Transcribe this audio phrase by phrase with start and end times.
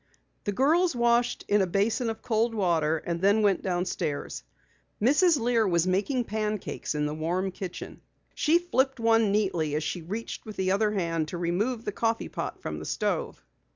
[0.45, 4.41] The girls washed in a basin of cold water and then went downstairs.
[4.99, 5.39] Mrs.
[5.39, 8.01] Lear was baking pancakes in the warm kitchen.
[8.33, 12.29] She flipped one neatly as she reached with the other hand to remove the coffee
[12.29, 13.45] pot from the stove.